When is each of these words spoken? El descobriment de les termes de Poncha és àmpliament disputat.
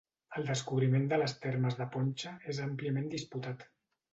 El 0.39 0.45
descobriment 0.45 1.03
de 1.11 1.19
les 1.23 1.35
termes 1.45 1.77
de 1.81 1.87
Poncha 1.97 2.33
és 2.55 2.63
àmpliament 2.69 3.15
disputat. 3.17 3.67